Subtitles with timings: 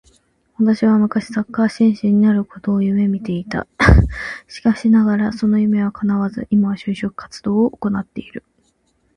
[0.57, 3.67] 私は昔サッカー選手になることを夢見ていた。
[4.47, 8.43] しかしながらその夢は叶わず、今は就職活動を行っている